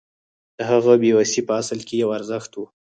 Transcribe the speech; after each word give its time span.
د 0.57 0.59
هغه 0.71 0.93
بې 1.01 1.11
وسي 1.17 1.41
په 1.47 1.53
اصل 1.61 1.79
کې 1.87 1.95
یو 2.03 2.09
ارزښت 2.17 2.51
و 2.55 2.59